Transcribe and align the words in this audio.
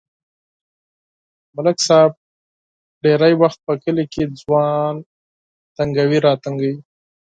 ملک 1.55 1.77
صاحب 1.87 2.11
ډېری 3.03 3.33
وخت 3.41 3.59
په 3.67 3.73
کلي 3.83 4.05
کې 4.13 4.23
ځوان 4.39 4.93
تنگوي 5.77 6.19
راتنگوي. 6.27 6.75